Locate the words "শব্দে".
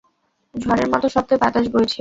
1.09-1.35